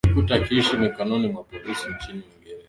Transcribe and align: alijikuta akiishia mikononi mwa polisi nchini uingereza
alijikuta 0.03 0.35
akiishia 0.35 0.79
mikononi 0.79 1.27
mwa 1.27 1.43
polisi 1.43 1.87
nchini 1.95 2.19
uingereza 2.29 2.59